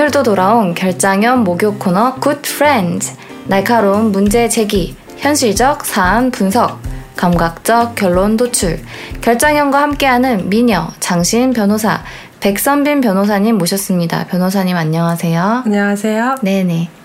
[0.00, 3.14] 오늘도 돌아온 결장현 목요 코너 Good Friends.
[3.48, 6.80] 날카로운 문제 제기, 현실적 사안 분석,
[7.16, 8.80] 감각적 결론 도출.
[9.20, 12.02] 결장현과 함께하는 미녀 장신 변호사
[12.40, 14.24] 백선빈 변호사님 모셨습니다.
[14.28, 15.64] 변호사님 안녕하세요.
[15.66, 16.36] 안녕하세요.
[16.40, 16.99] 네네.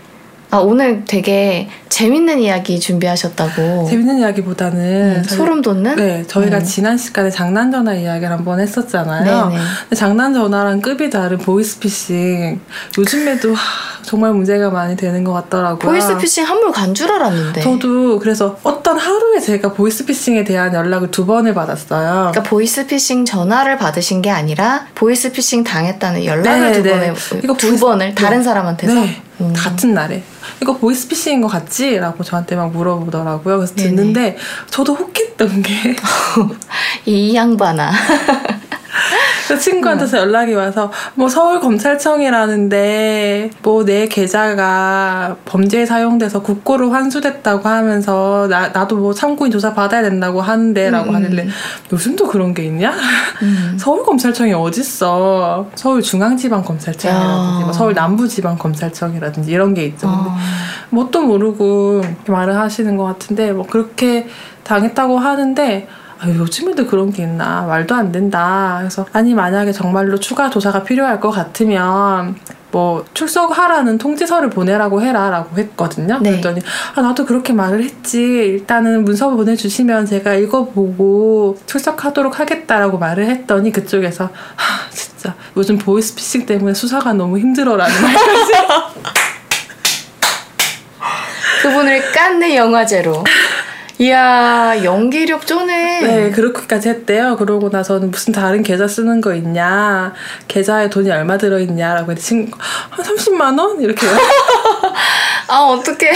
[0.55, 3.87] 아, 오늘 되게 재밌는 이야기 준비하셨다고.
[3.89, 5.97] 재밌는 이야기보다는 음, 저희- 소름 돋는?
[5.97, 6.63] 네, 저희가 음.
[6.63, 9.49] 지난 시간에 장난 전화 이야기를 한번 했었잖아요.
[9.49, 9.61] 네네.
[9.81, 12.61] 근데 장난 전화랑 급이 다른 보이스피싱
[12.97, 13.59] 요즘에도 하,
[14.05, 15.77] 정말 문제가 많이 되는 것 같더라고요.
[15.79, 17.61] 보이스피싱 한물 간 줄 알았는데.
[17.61, 22.31] 저도 그래서 어떤 하루에 제가 보이스피싱에 대한 연락을 두 번을 받았어요.
[22.31, 26.91] 그러니까 보이스피싱 전화를 받으신 게 아니라 보이스피싱 당했다는 연락을 네, 두 네.
[26.91, 28.15] 번을 이거 두 보이스- 번을 네.
[28.15, 29.53] 다른 사람한테서 네, 음.
[29.55, 30.23] 같은 날에
[30.61, 31.97] 이거 보이스피싱인 것 같지?
[31.97, 33.57] 라고 저한테 막 물어보더라고요.
[33.57, 33.89] 그래서 네네.
[33.89, 34.37] 듣는데
[34.69, 35.95] 저도 혹했던 게
[37.05, 37.91] 이 양반아.
[39.47, 48.47] 그 친구한테서 연락이 와서 뭐 서울 검찰청이라는데 뭐 내 계좌가 범죄에 사용돼서 국고로 환수됐다고 하면서
[48.49, 51.49] 나 나도 뭐 참고인 조사 받아야 된다고 하는데라고 음, 하길래 음.
[51.93, 52.93] 요즘도 그런 게 있냐?
[53.43, 53.77] 음.
[53.79, 55.67] 서울 검찰청이 어딨어?
[55.75, 57.65] 서울 중앙지방 검찰청이라든지 야.
[57.65, 60.07] 뭐 서울 남부지방 검찰청이라든지 이런 게 있죠.
[60.07, 60.37] 근데 어.
[60.89, 64.27] 뭣도 모르고 말을 하시는 것 같은데 뭐 그렇게
[64.63, 65.87] 당했다고 하는데
[66.19, 68.77] 아, 요즘에도 그런 게 있나 말도 안 된다.
[68.79, 72.35] 그래서 아니 만약에 정말로 추가 조사가 필요할 것 같으면
[72.71, 76.19] 뭐 출석하라는 통지서를 보내라고 해라라고 했거든요.
[76.21, 76.31] 네.
[76.31, 76.61] 그랬더니
[76.95, 78.21] 아 나도 그렇게 말을 했지.
[78.21, 86.73] 일단은 문서 보내주시면 제가 읽어보고 출석하도록 하겠다라고 말을 했더니 그쪽에서 하 진짜 요즘 보이스피싱 때문에
[86.73, 88.53] 수사가 너무 힘들어라는 말까지
[91.61, 93.23] 그분을 깐네 영화제로.
[93.97, 96.01] 이야 연기력 쪼네.
[96.01, 97.37] 네, 그렇게까지 했대요.
[97.37, 100.13] 그러고 나서는 무슨 다른 계좌 쓰는 거 있냐,
[100.47, 102.57] 계좌에 돈이 얼마 들어 있냐라고 했더니 친구,
[102.89, 103.81] 한 30만 원?
[103.81, 104.05] 이렇게.
[105.47, 106.11] 아 어떡해.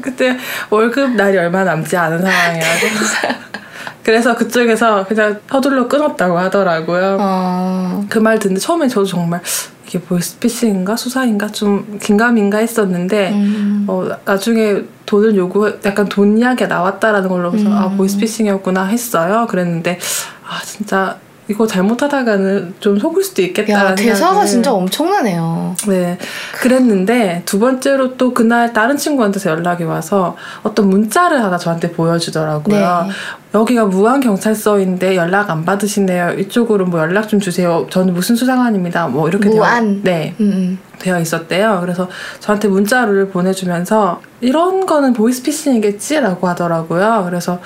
[0.00, 0.36] 그때
[0.70, 2.86] 월급 날이 얼마 남지 않은 상황이라고.
[4.06, 7.16] 그래서 그쪽에서 그냥 서둘러 끊었다고 하더라고요.
[7.18, 8.04] 어.
[8.08, 9.40] 그말 듣는데 처음에 저도 정말
[9.84, 13.84] 이게 보이스피싱인가 수사인가 좀 긴가민가 했었는데 음.
[13.88, 17.96] 어, 나중에 돈을 요구, 약간 돈 이야기가 나왔다라는 걸로 그래서 아, 음.
[17.96, 19.48] 보이스피싱이었구나 했어요.
[19.50, 19.98] 그랬는데,
[20.48, 21.18] 아, 진짜,
[21.48, 23.72] 이거 잘못하다가는 좀 속을 수도 있겠다.
[23.72, 25.76] 야 대사가 진짜 엄청나네요.
[25.88, 26.18] 네.
[26.54, 32.76] 그랬는데, 두 번째로 또 그날 다른 친구한테서 연락이 와서 어떤 문자를 하나 저한테 보여주더라고요.
[32.76, 33.12] 네.
[33.54, 36.34] 여기가 무안경찰서인데 연락 안 받으시네요.
[36.38, 37.86] 이쪽으로 뭐 연락 좀 주세요.
[37.90, 39.08] 저는 무슨 수상관입니다.
[39.08, 40.02] 뭐 이렇게 무안.
[40.02, 40.34] 되어, 네.
[40.40, 40.78] 음.
[40.98, 41.78] 되어 있었대요.
[41.80, 42.08] 그래서
[42.40, 47.22] 저한테 문자를 보내주면서 이런 거는 보이스피싱이겠지라고 하더라고요.
[47.28, 47.58] 그래서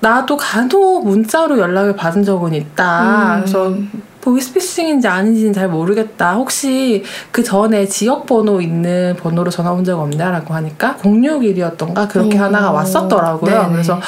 [0.00, 3.36] 나도 간혹 문자로 연락을 받은 적은 있다.
[3.36, 3.40] 음.
[3.40, 3.74] 그래서
[4.20, 6.34] 보이스피싱인지 아닌지는 잘 모르겠다.
[6.34, 12.42] 혹시 그 전에 지역 번호 있는 번호로 전화 온 적 없냐라고 하니까 061이었던가 그렇게 오.
[12.42, 13.50] 하나가 왔었더라고요.
[13.54, 13.72] 네네.
[13.72, 14.00] 그래서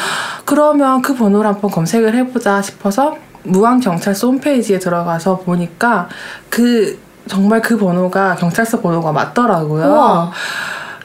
[0.46, 6.08] 그러면 그 번호를 한번 검색을 해보자 싶어서 무안경찰서 홈페이지에 들어가서 보니까
[6.48, 6.98] 그
[7.28, 9.84] 정말 그 번호가 경찰서 번호가 맞더라고요.
[9.84, 10.32] 우와.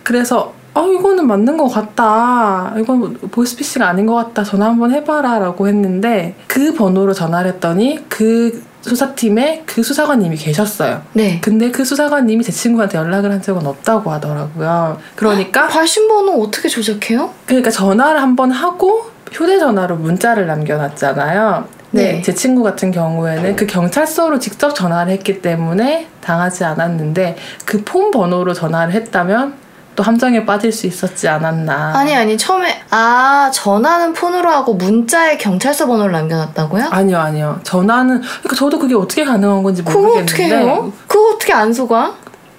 [0.04, 2.74] 그래서 아 이거는 맞는 것 같다.
[2.78, 4.44] 이건 보이스피싱 아닌 것 같다.
[4.44, 11.02] 전화 한번 해봐라라고 했는데 그 번호로 전화를 했더니 그 수사팀에 그 수사관님이 계셨어요.
[11.14, 11.40] 네.
[11.42, 14.98] 근데 그 수사관님이 제 친구한테 연락을 한 적은 없다고 하더라고요.
[15.16, 17.32] 그러니까 발신 번호 어떻게 조작해요?
[17.46, 21.81] 그러니까 전화를 한번 하고 휴대전화로 문자를 남겨놨잖아요.
[21.92, 22.14] 네.
[22.14, 22.22] 네.
[22.22, 27.36] 제 친구 같은 경우에는 그 경찰서로 직접 전화를 했기 때문에 당하지 않았는데
[27.66, 29.54] 그 폰 번호로 전화를 했다면
[29.96, 31.92] 또 함정에 빠질 수 있었지 않았나.
[31.96, 36.86] 아니 아니 처음에 아 전화는 폰으로 하고 문자에 경찰서 번호를 남겨놨다고요?
[36.92, 37.60] 아니요, 아니요.
[37.64, 40.32] 전화는 그러니까 저도 그게 어떻게 가능한 건지 그거 모르겠는데.
[40.34, 40.94] 어떻게 해요?
[41.08, 42.14] 그거 어떻게 안 속아?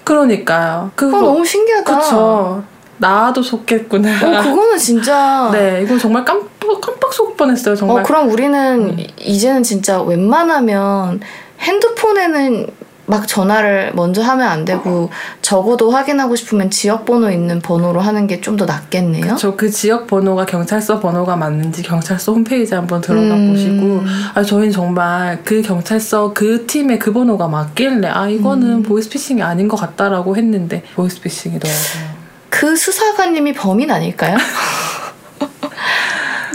[0.04, 0.91] 그러니까요.
[0.94, 1.98] 그거 그거 너무 신기하다.
[1.98, 2.65] 그쵸.
[3.03, 4.09] 나도 속겠구나.
[4.11, 5.51] 어, 그거는 진짜.
[5.53, 7.75] 네, 이거 정말 깜빡 깜빡 속 뻔했어요.
[7.75, 7.99] 정말.
[7.99, 8.99] 어, 그럼 우리는 음.
[8.99, 11.21] 이- 이제는 진짜 웬만하면
[11.60, 12.66] 핸드폰에는
[13.07, 15.10] 막 전화를 먼저 하면 안 되고
[15.43, 19.34] 적어도 확인하고 싶으면 지역 번호 있는 번호로 하는 게 좀 더 낫겠네요.
[19.34, 23.51] 저그 지역 번호가 경찰서 번호가 맞는지 경찰서 홈페이지 한번 들어가 음.
[23.51, 24.03] 보시고
[24.34, 28.83] 아 저희는 정말 그 경찰서 그 팀의 그 번호가 맞길래 아 이거는 음.
[28.84, 32.22] 보이스피싱이 아닌 것 같다라고 했는데 보이스피싱이더라고요.
[32.53, 34.37] 그 수사관님이 범인 아닐까요?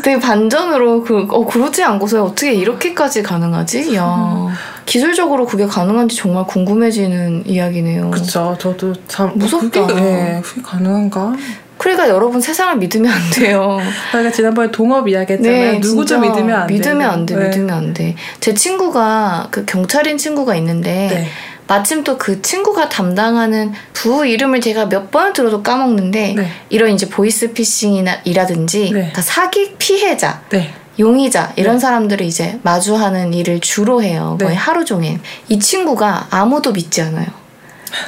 [0.03, 3.95] 되게 반전으로 그, 어, 그러지 않고서 어떻게 이렇게까지 가능하지?
[3.95, 4.47] 야
[4.85, 8.11] 기술적으로 그게 가능한지 정말 궁금해지는 이야기네요.
[8.11, 9.87] 그쵸 저도 참 무섭다.
[9.87, 11.35] 그게, 예, 그게 가능한가?
[11.79, 13.79] 그러니까 여러분 세상을 믿으면 안 돼요.
[14.11, 15.79] 저희가 지난번에 동업 이야기했잖아요.
[15.79, 16.73] 누구도 진짜 믿으면 안 돼.
[16.75, 17.49] 믿으면 안 돼, 네.
[17.49, 18.15] 믿으면 안 돼.
[18.39, 21.27] 제 친구가 그 경찰인 친구가 있는데 네.
[21.67, 26.51] 마침 또 그 친구가 담당하는 부 이름을 제가 몇 번을 들어도 까먹는데 네.
[26.69, 29.13] 이런 이제 보이스피싱이라든지 네.
[29.21, 30.73] 사기 피해자 네.
[30.99, 31.79] 용의자 이런 네.
[31.79, 34.37] 사람들을 이제 마주하는 일을 주로 해요.
[34.39, 34.55] 거의 네.
[34.55, 35.19] 하루 종일.
[35.47, 37.27] 이 친구가 아무도 믿지 않아요.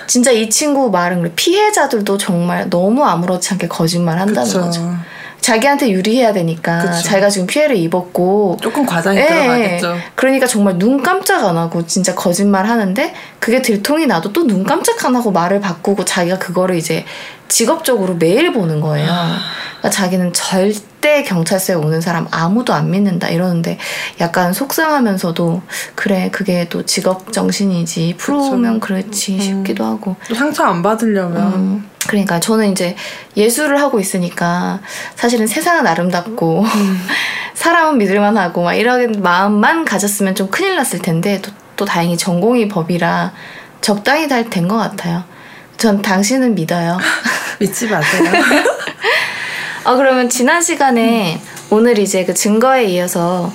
[0.08, 1.34] 진짜 이 친구 말은.
[1.36, 4.52] 피해자들도 정말 너무 아무렇지 않게 거짓말 한다는.
[4.52, 4.96] 거죠.
[5.42, 7.02] 자기한테 유리해야 되니까 그쵸.
[7.04, 9.98] 자기가 지금 피해를 입었고 조금 과장이 예, 들어가겠죠.
[10.16, 15.04] 그러니까 정말 눈 깜짝 안 하고 진짜 거짓말 하는데 그게 들통이 나도 또 눈 깜짝
[15.06, 17.06] 안 하고 말을 바꾸고 자기가 그거를 이제
[17.50, 19.08] 직업적으로 매일 보는 거예요.
[19.80, 23.78] 그러니까 자기는 절대 경찰서에 오는 사람 아무도 안 믿는다 이러는데
[24.20, 25.62] 약간 속상하면서도
[25.96, 29.40] 그래 그게 또 직업 정신이지 프로면 그렇지 음.
[29.40, 32.96] 싶기도 하고 또 상처 안 받으려면 음, 그러니까 저는 이제
[33.38, 34.80] 예술을 하고 있으니까
[35.16, 36.66] 사실은 세상은 아름답고
[37.56, 43.32] 사람은 믿을만하고 막 이런 마음만 가졌으면 좀 큰일 났을 텐데 또, 또 다행히 전공이 법이라
[43.82, 45.24] 적당히 잘 된 것 같아요.
[45.80, 47.00] 전 당신은 믿어요.
[47.58, 48.32] 믿지 마세요.
[49.86, 53.54] 아 그러면 지난 시간에 오늘 이제 그 증거에 이어서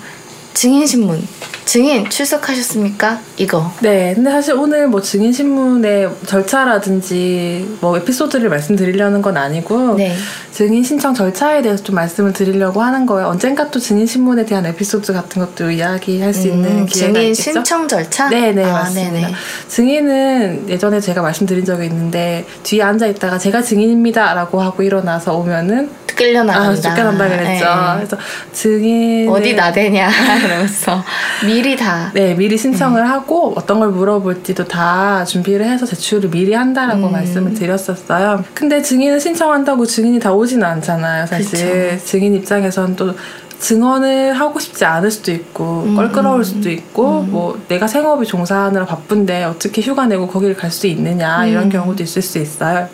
[0.55, 1.26] 증인 신문
[1.65, 3.21] 증인 출석하셨습니까?
[3.39, 10.15] 이거 네, 근데 사실 오늘 뭐 증인 신문의 절차라든지 뭐 에피소드를 말씀드리려는 건 아니고 네.
[10.53, 13.29] 증인 신청 절차에 대해서 좀 말씀을 드리려고 하는 거예요.
[13.29, 17.43] 언젠가 또 증인 신문에 대한 에피소드 같은 것도 이야기할 수 있는 음, 기회가 증인 있겠죠.
[17.53, 18.29] 신청 절차?
[18.29, 19.13] 네 네 아, 맞습니다.
[19.13, 19.35] 네네.
[19.69, 26.69] 증인은 예전에 제가 말씀드린 적이 있는데 뒤에 앉아 있다가 제가 증인입니다라고 하고 일어나서 오면은 끌려나간다.
[26.71, 27.65] 아 쫓겨난다 그랬죠.
[27.65, 27.97] 네.
[27.97, 28.17] 그래서
[28.53, 30.09] 증인 어디 나대냐
[30.45, 31.03] 이러면서
[31.55, 37.06] 미리 다 네, 미리 신청을 하고 어떤 걸 물어볼지도 다 준비를 해서 제출을 미리 한다라고
[37.06, 37.12] 음.
[37.12, 38.45] 말씀을 드렸었어요.
[38.55, 42.01] 근데 증인을 신청한다고 증인이 다 오지는 않잖아요, 사실.
[42.05, 43.15] 증인 입장에선 또
[43.61, 47.31] 증언을 하고 싶지 않을 수도 있고 음, 껄끄러울 음, 수도 있고 음.
[47.31, 51.69] 뭐 내가 생업이 종사하느라 바쁜데 어떻게 휴가 내고 거기를 갈 수 있느냐 이런 음.
[51.71, 52.89] 경우도 있을 수 있어요.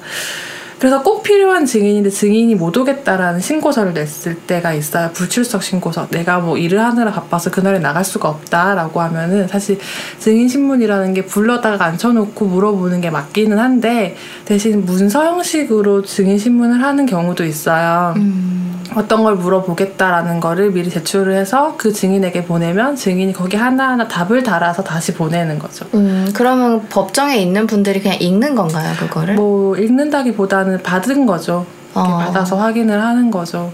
[0.81, 5.11] 그래서 꼭 필요한 증인인데 증인이 못 오겠다라는 신고서를 냈을 때가 있어요.
[5.13, 6.09] 불출석 신고서.
[6.09, 9.79] 내가 뭐 일을 하느라 바빠서 그날에 나갈 수가 없다라고 하면은 사실
[10.19, 14.17] 증인 신문이라는 게 불러다가 앉혀놓고 물어보는 게 맞기는 한데
[14.47, 18.15] 대신 문서 형식으로 증인 신문을 하는 경우도 있어요.
[18.17, 24.43] 음, 어떤 걸 물어보겠다라는 거를 미리 제출을 해서 그 증인에게 보내면 증인이 거기 하나하나 답을
[24.43, 25.87] 달아서 다시 보내는 거죠.
[25.95, 29.35] 음, 그러면 법정에 있는 분들이 그냥 읽는 건가요, 그거를?
[29.35, 31.67] 뭐 읽는다기보다는 받은 거죠.
[31.95, 32.03] 어.
[32.03, 33.73] 받아서 확인을 하는 거죠.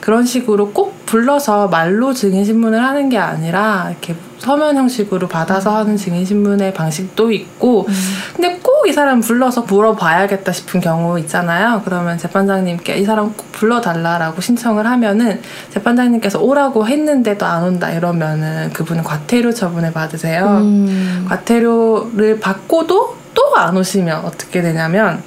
[0.00, 5.96] 그런 식으로 꼭 불러서 말로 증인 신문을 하는 게 아니라 이렇게 서면 형식으로 받아서 하는
[5.96, 7.94] 증인 신문의 방식도 있고 음.
[8.34, 11.82] 근데 꼭 이 사람 불러서 물어봐야겠다 싶은 경우 있잖아요.
[11.84, 15.40] 그러면 재판장님께 이 사람 꼭 불러달라라고 신청을 하면은
[15.70, 20.58] 재판장님께서 오라고 했는데도 안 온다 이러면은 그분은 과태료 처분을 받으세요.
[20.60, 25.22] 음, 과태료를 받고도 또 안 오시면 어떻게 되냐면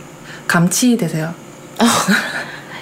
[0.47, 1.33] 감치되세요.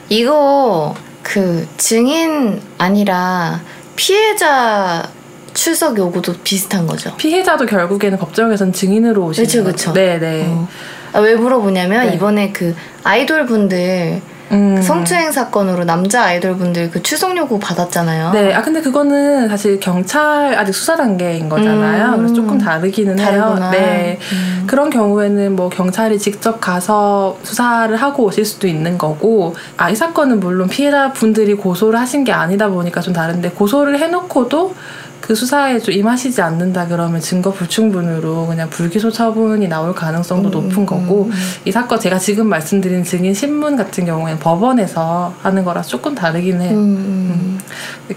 [0.10, 3.60] 이거 그 증인 아니라
[3.96, 5.10] 피해자
[5.53, 7.15] 출석 요구도 비슷한 거죠.
[7.17, 9.63] 피해자도 결국에는 법정에선 증인으로 오시는 그쵸.
[9.63, 9.94] 그쵸.
[9.94, 10.45] 네네.
[10.47, 10.67] 어.
[11.13, 12.15] 아, 왜 물어보냐면 네.
[12.15, 14.21] 이번에 그 아이돌 분들
[14.51, 14.81] 음.
[14.81, 18.31] 성추행 사건으로 남자 아이돌 분들 그 출석 요구 받았잖아요.
[18.31, 22.13] 네, 아 근데 그거는 사실 경찰 아직 수사 단계인 거잖아요.
[22.13, 22.17] 음.
[22.17, 23.72] 그래서 조금 다르기는 다르구나.
[23.72, 23.81] 해요.
[23.81, 24.19] 네.
[24.31, 24.63] 음.
[24.67, 30.39] 그런 경우에는 뭐 경찰이 직접 가서 수사를 하고 오실 수도 있는 거고, 아, 이 사건은
[30.39, 34.75] 물론 피해자 분들이 고소를 하신 게 아니다 보니까 좀 다른데, 고소를 해놓고도
[35.24, 40.86] 그 수사에 좀 임하시지 않는다 그러면 증거 불충분으로 그냥 불기소 처분이 나올 가능성도 음, 높은
[40.86, 41.51] 거고, 음, 음.
[41.63, 46.74] 이 사건 제가 지금 말씀드린 증인 신문 같은 경우에는 법원에서 하는 거라 조금 다르긴 해요.
[46.77, 47.58] 음,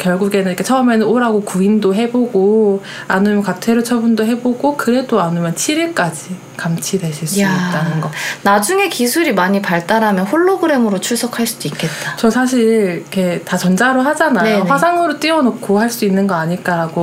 [0.01, 6.35] 결국에는 이렇게 처음에는 오라고 구인도 해보고 안 오면 과태료 처분도 해보고 그래도 안 오면 7일까지
[6.57, 7.51] 감치되실 수 야.
[7.53, 8.11] 있다는 거.
[8.43, 12.17] 나중에 기술이 많이 발달하면 홀로그램으로 출석할 수도 있겠다.
[12.17, 14.59] 저 사실 이렇게 다 전자로 하잖아요.
[14.59, 14.69] 네네.
[14.71, 16.96] 화상으로 띄워놓고 할 수 있는 거 아닐까라고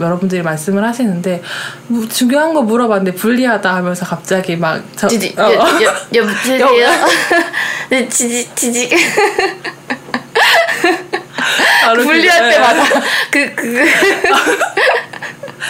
[0.00, 1.42] 여러분들이 말씀을 하시는데
[1.88, 5.42] 뭐 중요한 거 물어봤는데 불리하다 하면서 갑자기 막 저, 지지, 어,
[5.82, 6.68] 여, 여보세요?
[7.90, 8.90] 네, 지지, 지지.
[12.04, 12.84] 분리할 그- 때마다.
[13.30, 13.84] 그, 그,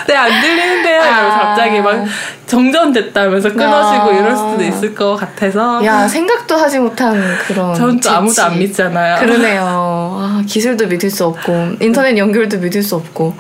[0.07, 1.01] 네, 안 들리는데요.
[1.03, 1.39] 이러면서 아.
[1.49, 2.05] 갑자기 막
[2.47, 4.13] 정전됐다면서 끊어지고 아.
[4.13, 7.75] 이럴 수도 있을 것 같아서 야, 생각도 하지 못한 그런.
[7.75, 8.59] 전 또 아무도 안.
[8.59, 9.19] 믿잖아요.
[9.21, 9.63] 그러네요.
[10.21, 13.35] 아, 기술도 믿을 수 없고, 인터넷 연결도 믿을 수 없고.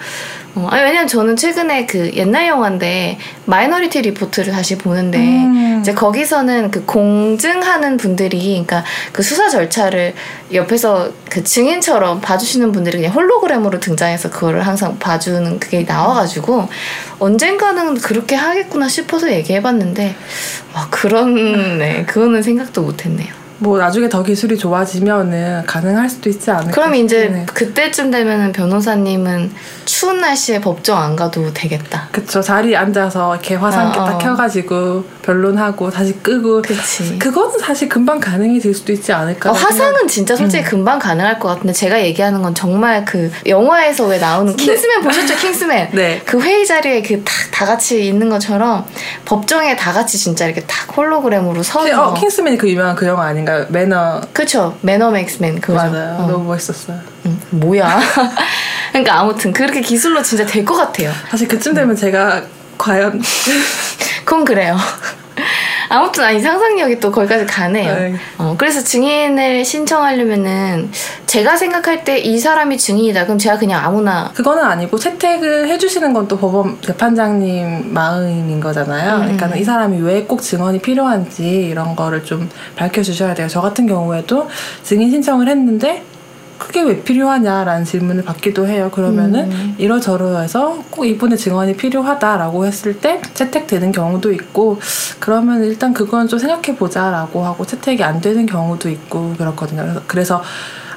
[0.55, 5.79] 어, 아니, 왜냐면 저는 최근에 그 옛날 영화인데 Minority Report를 다시 보는데 음.
[5.81, 10.15] 이제 거기서는 그 공증하는 분들이 그러니까 그 수사 절차를
[10.53, 16.69] 옆에서 그 증인처럼 봐주시는 분들이 그냥 홀로그램으로 등장해서 그거를 항상 봐주는 그게 나와가지고
[17.19, 20.15] 언젠가는 그렇게 하겠구나 싶어서 얘기해봤는데
[20.75, 23.42] 와 그런 네 그거는 생각도 못했네요.
[23.59, 26.71] 뭐 나중에 더 기술이 좋아지면은 가능할 수도 있지 않을까.
[26.73, 27.45] 그럼 이제.
[27.53, 29.53] 그때쯤 되면은 변호사님은
[29.85, 32.09] 추운 날씨에 법정 안 가도 되겠다.
[32.13, 34.07] 그쵸 자리에 앉아서 이렇게 화상기 어, 어.
[34.07, 37.19] 딱 켜가지고 변론하고 다시 끄고 그치.
[37.19, 39.51] 그거는 사실 금방 가능이 될 수도 있지 않을까.
[39.51, 44.19] 어, 화상은 진짜 솔직히 금방 가능할 것 같은데 제가 얘기하는 건 정말 그 영화에서 왜
[44.19, 46.23] 나오는 킹스맨 보셨죠 킹스맨 네.
[46.25, 47.23] 그 회의 자리에 그
[47.63, 48.85] 다 같이 있는 것처럼
[49.25, 53.52] 법정에 다 같이 진짜 이렇게 딱 홀로그램으로 서서 어, 킹스맨이 그 유명한 그 영화 아닌가
[53.61, 53.67] 요?
[53.69, 56.17] 매너 그쵸 매너 맥스맨 그거 맞아요.
[56.21, 56.27] 어.
[56.27, 56.99] 너무 멋있었어요.
[57.27, 58.01] 응, 뭐야
[58.93, 62.43] 그러니까 아무튼 그렇게 기술로 진짜 될 것 같아요 사실 그쯤 되면 제가
[62.79, 63.21] 과연
[64.25, 64.77] 그건 그래요.
[65.93, 67.95] 아무튼 아니 상상력이 또 거기까지 가네요.
[67.95, 68.15] 네.
[68.39, 70.91] 어, 그래서 증인을 신청하려면은
[71.27, 73.25] 제가 생각할 때 이 사람이 증인이다.
[73.25, 79.17] 그럼 제가 그냥 아무나 그거는 아니고 채택을 해주시는 건 또 법원 재판장님 마음인 거잖아요.
[79.17, 79.37] 음.
[79.37, 83.49] 그러니까 이 사람이 왜 꼭 증언이 필요한지 이런 거를 좀 밝혀주셔야 돼요.
[83.49, 84.49] 저 같은 경우에도
[84.85, 86.05] 증인 신청을 했는데
[86.62, 88.88] 그게 왜 필요하냐라는 질문을 받기도 해요.
[88.95, 89.75] 그러면은 음.
[89.78, 94.78] 이러저러해서 꼭 이분의 증언이 필요하다라고 했을 때 채택되는 경우도 있고
[95.19, 99.83] 그러면 일단 그건 좀 생각해 보자라고 하고 채택이 안 되는 경우도 있고 그렇거든요.
[99.83, 100.42] 그래서- 그래서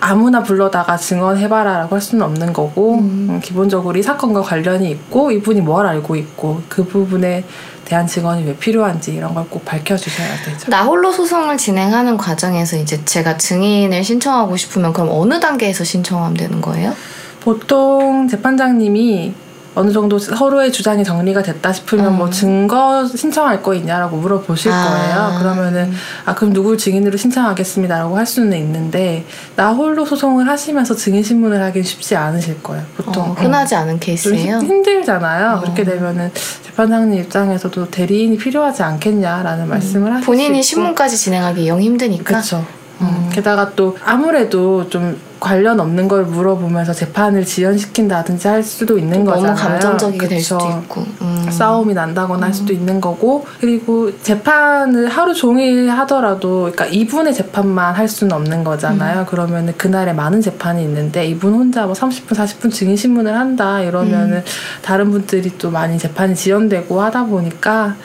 [0.02, 3.28] 아무나 불러다가 증언해봐라라고 할 수는 없는 거고 음.
[3.32, 7.44] 음, 기본적으로 이 사건과 관련이 있고 이분이 뭘 알고 있고 그 부분에
[7.86, 10.70] 대한 증언이 왜 필요한지 이런 걸 꼭 밝혀주셔야 되죠.
[10.72, 16.62] 나 홀로 소송을 진행하는 과정에서 이제 제가 증인을 신청하고 싶으면 그럼 어느 단계에서 신청하면 되는
[16.62, 16.94] 거예요?
[17.42, 19.34] 보통 재판장님이
[19.76, 22.18] 어느 정도 서로의 주장이 정리가 됐다 싶으면 음.
[22.18, 24.90] 뭐 증거 신청할 거 있냐라고 물어보실 아.
[24.90, 25.40] 거예요.
[25.40, 25.92] 그러면은
[26.26, 29.26] 아 그럼 누굴 증인으로 신청하겠습니다라고 할 수는 있는데
[29.58, 32.84] 나 홀로 소송을 하시면서 증인 신문을 하긴 쉽지 않으실 거예요.
[32.96, 34.60] 보통 어, 흔하지 않은 좀 케이스예요.
[34.60, 35.58] 힘- 힘들잖아요.
[35.58, 35.60] 어.
[35.60, 36.32] 그렇게 되면은
[36.64, 40.22] 재판장님 입장에서도 대리인이 필요하지 않겠냐라는 말씀을 음.
[40.22, 40.82] 본인이 수 있고.
[40.82, 42.24] 신문까지 진행하기 영 힘드니까.
[42.24, 42.66] 그렇죠.
[43.02, 43.30] 음.
[43.32, 49.56] 게다가 또 아무래도 좀 관련 없는 걸 물어보면서 재판을 지연시킨다든지 할 수도 있는 너무 거잖아요.
[49.56, 50.60] 감정적이게 될 그쵸.
[50.60, 51.06] 수도 있고.
[51.22, 51.46] 음.
[51.52, 58.08] 싸움이 난다거나 할 수도 있는 거고 그리고 재판을 하루 종일 하더라도 그러니까 이분의 재판만 할
[58.08, 59.20] 수는 없는 거잖아요.
[59.20, 59.26] 음.
[59.28, 64.44] 그러면은 그날에 많은 재판이 있는데 이분 혼자 뭐 30분 40분 증인 신문을 한다 이러면은 음.
[64.82, 67.96] 다른 분들이 또 많이 재판이 지연되고 하다 보니까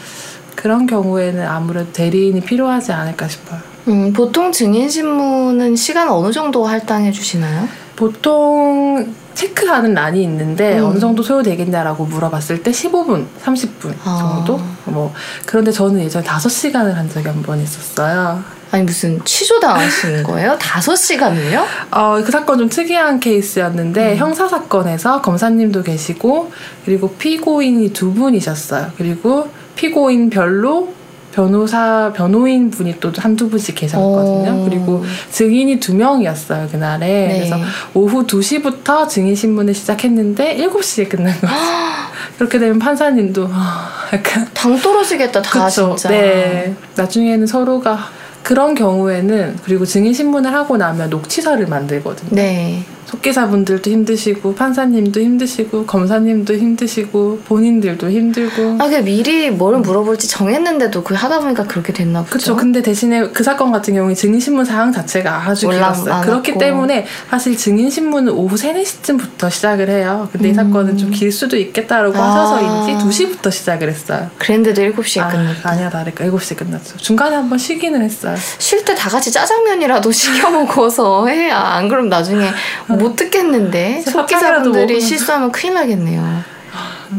[0.56, 3.69] 그런 경우에는 아무래도 대리인이 필요하지 않을까 싶어요.
[3.88, 7.68] 음, 보통 증인 신문은 시간 어느 정도 할당해 주시나요?
[7.96, 10.86] 보통 체크하는 란이 있는데 음.
[10.86, 14.18] 어느 정도 소요되겠냐라고 물어봤을 때 15분, 30분 아.
[14.44, 14.60] 정도?
[14.84, 15.12] 뭐
[15.46, 18.42] 그런데 저는 예전에 5시간을 한 적이 한 번 있었어요.
[18.72, 20.56] 아니 무슨 취조당하시는 거예요?
[20.58, 21.64] 다섯 시간을요?
[21.90, 26.52] 어, 그 사건 좀 특이한 케이스였는데 형사 사건에서 검사님도 계시고
[26.84, 28.92] 그리고 피고인이 두 분이셨어요.
[28.96, 30.92] 그리고 피고인 별로
[31.32, 34.62] 변호사 변호인 분이 또 한두 분씩 계셨거든요.
[34.62, 34.64] 오.
[34.64, 37.06] 그리고 증인이 두 명이었어요 그날에.
[37.06, 37.38] 네.
[37.38, 37.56] 그래서
[37.94, 41.52] 오후 2시부터 증인 신문을 시작했는데 7시에 끝난 거죠.
[42.36, 45.94] 그렇게 되면 판사님도 아, 약간 당 떨어지겠다 다 그쵸.
[45.96, 46.08] 진짜.
[46.08, 46.74] 네.
[46.96, 47.98] 나중에는 서로가
[48.42, 52.30] 그런 경우에는 그리고 증인 신문을 하고 나면 녹취서를 만들거든요.
[52.30, 52.82] 네.
[53.06, 61.14] 속기사분들도 힘드시고 판사님도 힘드시고 검사님도 힘드시고 본인들도 힘들고 아, 그 미리 뭘 물어볼지 정했는데도 그
[61.14, 62.30] 하다 보니까 그렇게 됐나 보죠.
[62.30, 62.56] 그렇죠.
[62.56, 66.04] 근데 대신에 그 사건 같은 경우에 증인신문 사항 자체가 아주 길었어요.
[66.06, 66.26] 많았고.
[66.30, 70.28] 그렇기 때문에 사실 증인신문은 오후 3, 4시쯤부터 시작을 해요.
[70.32, 72.20] 근데 이 사건은 좀 길 수도 있겠다라고 음.
[72.20, 72.30] 아.
[72.30, 74.30] 하셔서인지 2시부터 시작을 했어요.
[74.38, 75.68] 그랬는데도 7시에 아, 끝났다.
[75.70, 76.96] 아니야 다를까 7시에 끝났죠.
[76.98, 78.36] 중간에 한번 쉬기는 했어요.
[78.58, 82.48] 쉴 때 다 같이 짜장면이라도 시켜 먹어서 해야 안 그럼 나중에
[82.96, 85.00] 못 듣겠는데 속기사분들이.
[85.00, 86.22] 실수하면 큰일 나겠네요.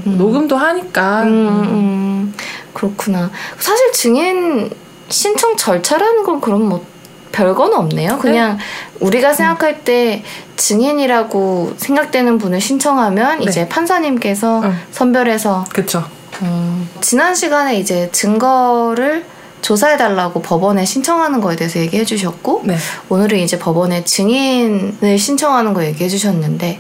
[0.08, 0.18] 음.
[0.18, 2.34] 녹음도 하니까 음, 음,
[2.74, 3.30] 그렇구나.
[3.60, 4.70] 사실 증인
[5.10, 6.86] 신청 절차라는 건 그럼 뭐
[7.32, 8.18] 별건 없네요.
[8.20, 8.58] 그냥
[9.00, 10.24] 우리가 생각할 때
[10.58, 13.46] 증인이라고 생각되는 분을 신청하면 네.
[13.46, 14.78] 이제 판사님께서 응.
[14.92, 16.04] 선별해서 그쵸.
[16.42, 19.25] 음, 지난 시간에 이제 증거를
[19.62, 22.75] 조사해달라고 법원에 신청하는 거에 대해서 얘기해 주셨고 네.
[23.10, 26.80] 오늘은 이제 법원에 증인을 신청하는 거 얘기해 주셨는데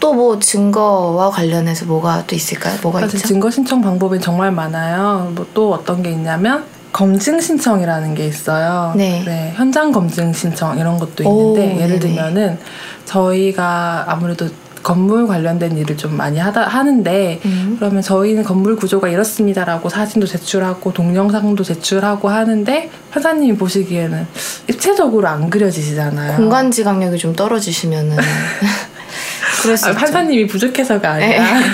[0.00, 2.76] 또 뭐 증거와 관련해서 뭐가 또 있을까요?
[2.82, 3.18] 뭐가 있죠?
[3.18, 5.30] 증거 신청 방법이 정말 많아요.
[5.34, 8.92] 뭐 또 어떤 게 있냐면 검증 신청이라는 게 있어요.
[8.96, 9.52] 네.
[9.56, 11.98] 현장 검증 신청 이런 것도 있는데 오, 예를 네네.
[12.00, 12.58] 들면은
[13.06, 14.48] 저희가 아무래도
[14.82, 17.76] 건물 관련된 일을 좀 많이 하다 하는데 음.
[17.78, 24.26] 그러면 저희는 건물 구조가 이렇습니다라고 사진도 제출하고 동영상도 제출하고 하는데 판사님이 보시기에는
[24.68, 26.36] 입체적으로 안 그려지시잖아요.
[26.36, 28.16] 공간지 강력이 좀 떨어지시면은
[29.62, 29.92] 그럴 수 아.
[29.92, 31.66] 판사님이 부족해서가 아니라 네.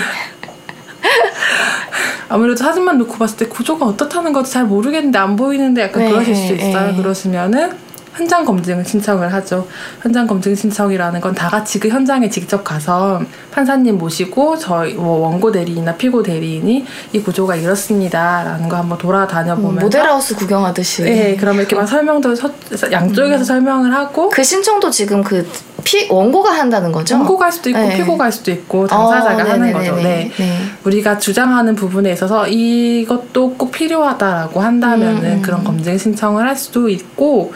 [2.29, 6.35] 아무래도 사진만 놓고 봤을 때 구조가 어떻다는 것도 잘 모르겠는데 안 보이는데 약간 네, 그러실
[6.35, 6.91] 수 네, 있어요.
[6.91, 6.97] 네.
[6.97, 7.71] 그러시면은
[8.19, 9.65] 현장 검증 신청을 하죠.
[10.01, 13.21] 현장 검증 신청이라는 건 다 같이 그 현장에 직접 가서
[13.51, 19.61] 판사님 모시고 저희 뭐 원고 대리인이나 피고 대리인이 이 구조가 이렇습니다라는 거 한번 돌아다녀 음,
[19.61, 21.03] 보면 모델하우스 구경하듯이.
[21.03, 22.51] 네, 그러면 이렇게 막 설명도 서-
[22.91, 25.47] 양쪽에서 설명을 하고 그 신청도 지금 그
[25.89, 27.15] 피, 원고가 한다는 거죠?
[27.15, 27.97] 원고가 할 수도 있고 네.
[27.97, 29.73] 피고가 할 수도 있고 당사자가 어, 하는.
[29.73, 29.95] 거죠.
[29.95, 30.29] 네.
[30.37, 30.57] 네.
[30.83, 35.41] 우리가 주장하는 부분에 있어서 이것도 꼭 필요하다라고 한다면은 음, 음.
[35.41, 37.53] 그런 검증 신청을 할 수도 있고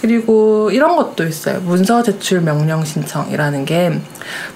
[0.00, 1.60] 그리고 이런 것도 있어요.
[1.60, 3.98] 문서 제출 명령 신청이라는 게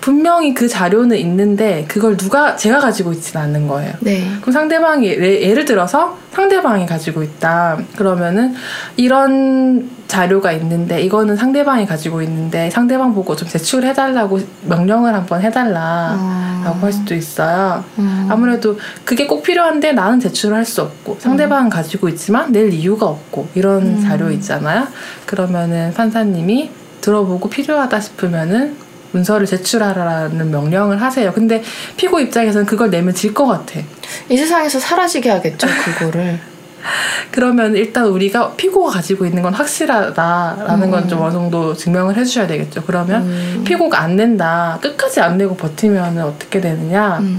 [0.01, 3.93] 분명히 그 자료는 있는데 그걸 누가 제가 가지고 있지는 않는 거예요.
[4.01, 4.25] 네.
[4.41, 7.79] 그럼 상대방이 예- 예를 들어서 상대방이 가지고 있다.
[7.97, 8.55] 그러면은
[8.97, 16.79] 이런 자료가 있는데 이거는 상대방이 가지고 있는데 상대방 보고 좀 제출해달라고 명령을 한번 해달라라고 어.
[16.83, 17.83] 할 수도 있어요.
[17.99, 18.29] 음.
[18.31, 23.49] 아무래도 그게 꼭 필요한데 나는 제출을 할 수 없고 상대방은 가지고 있지만 낼 이유가 없고
[23.55, 24.03] 이런 음.
[24.03, 24.87] 자료 있잖아요.
[25.25, 26.71] 그러면은 판사님이
[27.01, 28.77] 들어보고 필요하다 싶으면은
[29.13, 31.33] 문서를 제출하라는 명령을 하세요.
[31.33, 31.63] 근데
[31.97, 33.81] 피고 입장에서는 그걸 내면 질 것 같아.
[34.29, 36.39] 이 세상에서 사라지게 하겠죠, 그거를.
[37.31, 42.83] 그러면 일단 우리가 피고가 가지고 있는 건 확실하다라는 건좀 어느 정도 증명을 해주셔야 되겠죠.
[42.87, 43.65] 그러면 음.
[43.65, 47.19] 피고가 안 낸다, 끝까지 안 내고 버티면 어떻게 되느냐?
[47.19, 47.39] 음.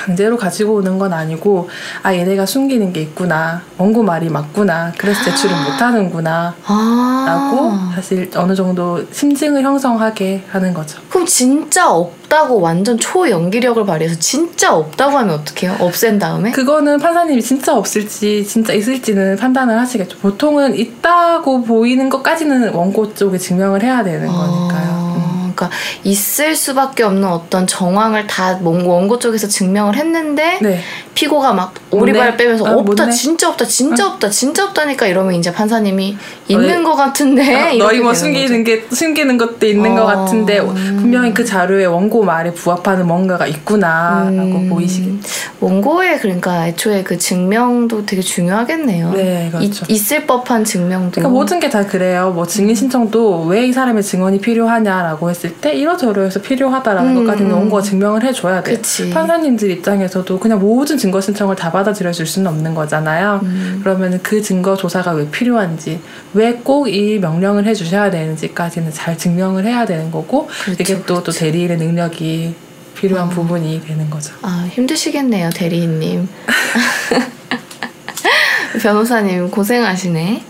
[0.00, 1.68] 강제로 가지고 오는 건 아니고
[2.02, 7.24] 아 얘네가 숨기는 게 있구나 원고 말이 맞구나 그래서 제출을 못 하는구나 아.
[7.26, 14.74] 라고 사실 어느 정도 심증을 형성하게 하는 거죠 그럼 진짜 없다고 완전 초연기력을 발휘해서 진짜
[14.74, 15.76] 없다고 하면 어떡해요?
[15.80, 16.52] 없앤 다음에?
[16.52, 23.82] 그거는 판사님이 진짜 없을지 진짜 있을지는 판단을 하시겠죠 보통은 있다고 보이는 것까지는 원고 쪽에 증명을
[23.82, 24.89] 해야 되는 거니까요 음.
[24.89, 24.89] 어,
[25.60, 25.70] 그러니까
[26.04, 30.80] 있을 수밖에 없는 어떤 정황을 다 원- 원고 쪽에서 증명을 했는데 네
[31.14, 32.36] 피고가 막 오리발?
[32.38, 33.12] 빼면서 아, 못 없다 내?
[33.12, 36.16] 진짜 없다 진짜 없다 진짜 없다니까 이러면 이제 판사님이
[36.48, 36.82] 있는 네.
[36.82, 40.06] 것 같은데 아, 이렇게 너희 뭐 숨기는 게 숨기는 것도 있는 것 어.
[40.06, 45.20] 같은데 분명히 그 자료에 원고 말에 부합하는 뭔가가 있구나라고 음, 보이시겠죠.
[45.60, 49.12] 원고의 그러니까 애초에 그 증명도 되게 중요하겠네요.
[49.12, 49.84] 네, 그렇죠.
[49.88, 51.10] 이- 있을 법한 증명도.
[51.12, 52.32] 그러니까 모든 게 다 그래요.
[52.34, 57.56] 뭐 증인 신청도 왜 이 사람의 증언이 필요하냐라고 했을 때 이러저러해서 필요하다라는 음, 것까지는 음.
[57.56, 58.76] 원고가 증명을 해줘야 돼요.
[58.76, 59.10] 그치.
[59.10, 63.40] 판사님들 입장에서도 그냥 모든 증거 신청을 다 받아들여 줄 수는 없는 거잖아요.
[63.42, 63.80] 음.
[63.82, 66.00] 그러면 그 증거 조사가 왜 필요한지,
[66.34, 71.22] 왜 꼭 이 명령을 해주셔야 되는지까지는 잘 증명을 해야 되는 거고, 그렇죠, 이게 또, 또
[71.22, 71.38] 그렇죠.
[71.40, 72.54] 대리인의 능력이
[72.94, 73.30] 필요한 어.
[73.30, 74.34] 부분이 되는 거죠.
[74.42, 76.28] 아 힘드시겠네요 대리인님.
[78.82, 80.42] 변호사님 고생하시네.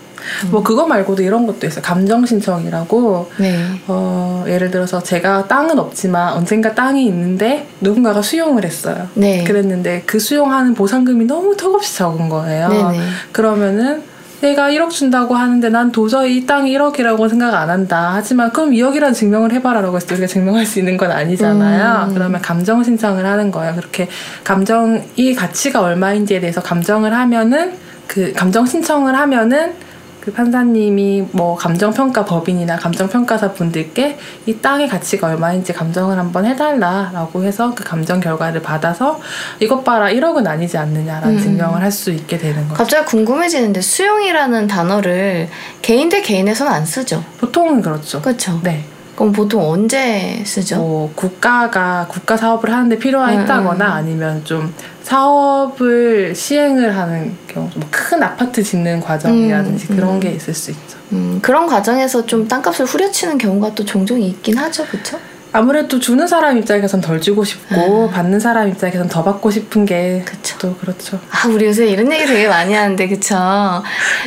[0.51, 1.83] 뭐 그거 말고도 이런 것도 있어요.
[1.83, 3.57] 감정 신청이라고 네.
[3.87, 9.09] 어, 예를 들어서 제가 땅은 없지만 언젠가 땅이 있는데 누군가가 수용을 했어요.
[9.15, 9.45] 네.
[9.45, 12.69] 그랬는데 그 수용하는 보상금이 너무 턱없이 적은 거예요.
[12.69, 13.01] 네네.
[13.33, 18.13] 그러면은 내가 1억 준다고 하는데 난 도저히 이 땅이 1억이라고 생각 안 한다.
[18.15, 22.09] 하지만 그럼 2억이라는 증명을 해봐라라고 했을 때 우리가 증명할 수 있는 건 아니잖아요.
[22.09, 22.15] 음.
[22.15, 23.75] 그러면 감정 신청을 하는 거예요.
[23.75, 24.09] 그렇게
[24.43, 27.75] 감정이 가치가 얼마인지에 대해서 감정을 하면은
[28.07, 29.75] 그 감정 신청을 하면은
[30.21, 37.75] 그 판사님이 뭐 감정평가 법인이나 감정평가사 분들께 이 땅의 가치가 얼마인지 감정을 한번 해달라라고 해서
[37.75, 39.21] 그 감정 결과를 받아서
[39.61, 41.41] 이것 봐라 1억은 아니지 않느냐라는 음.
[41.41, 42.75] 증명을 할 수 있게 되는 거죠.
[42.75, 45.49] 갑자기 궁금해지는데 수용이라는 단어를
[45.83, 47.25] 개인 대 개인에서는 안 쓰죠.
[47.39, 48.23] 보통은 그렇죠.
[48.23, 48.61] 그렇죠.
[48.63, 48.85] 네.
[49.21, 50.77] 그럼 보통 언제 쓰죠?
[50.77, 53.93] 뭐 국가가 국가 사업을 하는데 음, 필요했다거나 음.
[53.93, 60.21] 아니면 좀 사업을 시행을 하는 경우, 뭐큰 아파트 짓는 과정이라든지 음, 그런 음.
[60.21, 60.97] 게 있을 수 있죠.
[61.13, 65.21] 음, 그런 과정에서 좀 땅값을 후려치는 경우가 또 종종 있긴 하죠, 그렇죠?
[65.53, 68.15] 아무래도 주는 사람 입장에선 덜 주고 싶고 아.
[68.15, 70.57] 받는 사람 입장에선 더 받고 싶은 게 그쵸.
[70.59, 71.19] 또 그렇죠.
[71.31, 73.35] 아, 우리 요새 이런 얘기 되게 많이 하는데, 그쵸?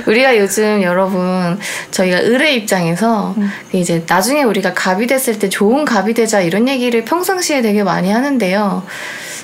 [0.05, 1.59] 우리가 요즘 여러분,
[1.91, 3.49] 저희가 의뢰 입장에서, 음.
[3.71, 8.11] 그 이제 나중에 우리가 갑이 됐을 때 좋은 갑이 되자 이런 얘기를 평상시에 되게 많이
[8.11, 8.83] 하는데요.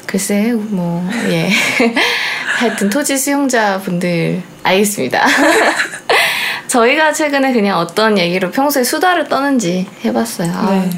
[0.06, 1.50] 글쎄, 뭐, 예.
[2.58, 5.26] 하여튼 토지 수용자 분들, 알겠습니다.
[6.68, 10.52] 저희가 최근에 그냥 어떤 얘기로 평소에 수다를 떠는지 해봤어요.
[10.54, 10.90] 아,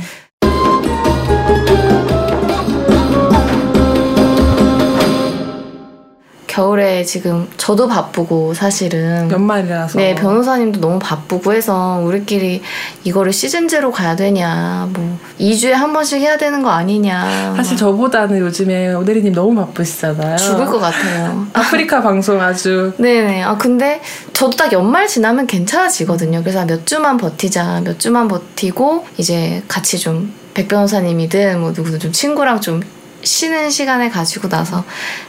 [6.52, 9.98] 겨울에 지금 저도 바쁘고 사실은 연말이라서.
[9.98, 12.62] 네, 변호사님도 너무 바쁘고 해서 우리끼리
[13.06, 17.54] 이거를 시즌제로 가야 되냐, 뭐 2주에 한 번씩 해야 되는 거 아니냐.
[17.56, 20.36] 사실 저보다는 요즘에 오대리님 너무 바쁘시잖아요.
[20.36, 21.48] 죽을 것 같아요.
[21.54, 23.44] 아프리카 방송 아주 네네.
[23.44, 24.02] 아 근데
[24.34, 26.42] 저도 딱 연말 지나면 괜찮아지거든요.
[26.42, 32.12] 그래서 몇 주만 버티자, 몇 주만 버티고 이제 같이 좀 백 변호사님이든 뭐 누구든 좀
[32.12, 32.82] 친구랑 좀
[33.24, 34.84] 쉬는 시간을 가지고 나서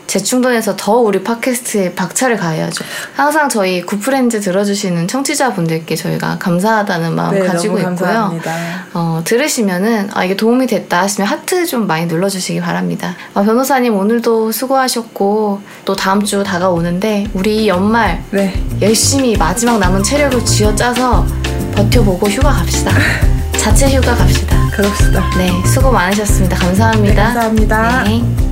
[0.06, 2.84] 재충전해서 더 우리 팟캐스트에 박차를 가해야죠.
[3.14, 7.96] 항상 저희 구프렌즈 들어주시는 청취자분들께 저희가 감사하다는 마음 네, 가지고 있고요.
[7.96, 8.52] 감사합니다.
[8.94, 13.16] 어, 들으시면은 아 이게 도움이 됐다 하시면 하트 좀 많이 눌러주시기 바랍니다.
[13.34, 18.52] 아, 변호사님 오늘도 수고하셨고 또 다음 주 다가오는데 우리 이 연말 네.
[18.80, 21.26] 열심히 마지막 남은 체력을 쥐어짜서
[21.74, 22.92] 버텨보고 휴가 갑시다.
[23.62, 24.56] 자체 휴가 갑시다.
[24.72, 25.30] 그럽시다.
[25.38, 26.56] 네, 수고 많으셨습니다.
[26.56, 27.14] 감사합니다.
[27.14, 28.02] 네, 감사합니다.
[28.02, 28.51] 네.